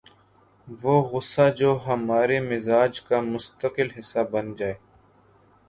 وہ 0.67 0.95
غصہ 1.03 1.45
جو 1.57 1.77
ہمارے 1.87 2.39
مزاج 2.41 3.01
کا 3.01 3.19
مستقل 3.23 3.87
حصہ 3.97 4.19
بن 4.31 4.53
جائے 4.53 4.73